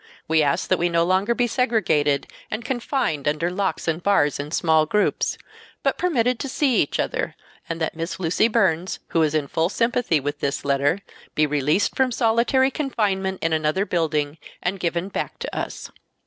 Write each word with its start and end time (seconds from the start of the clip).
We 0.27 0.41
ask 0.41 0.67
that 0.69 0.79
we 0.79 0.89
no 0.89 1.03
longer 1.05 1.35
be 1.35 1.45
segregated 1.45 2.25
and 2.49 2.65
confined 2.65 3.27
under 3.27 3.51
locks 3.51 3.87
and 3.87 4.01
bars 4.01 4.39
in 4.39 4.49
small 4.49 4.87
groups, 4.87 5.37
but 5.83 5.99
permitted 5.99 6.39
to 6.39 6.49
see 6.49 6.81
each 6.81 6.99
other, 6.99 7.35
and 7.69 7.79
that 7.79 7.95
Miss 7.95 8.19
Lucy 8.19 8.47
Burns, 8.47 8.97
who 9.09 9.21
is 9.21 9.35
in 9.35 9.47
full 9.47 9.69
sympathy 9.69 10.19
with 10.19 10.39
this 10.39 10.65
letter, 10.65 11.01
be 11.35 11.45
released 11.45 11.95
from 11.95 12.11
solitary 12.11 12.71
confinement 12.71 13.43
in 13.43 13.53
another 13.53 13.85
building 13.85 14.39
and 14.59 14.79
given 14.79 15.09
back 15.09 15.37
to 15.37 15.55
us. 15.55 15.91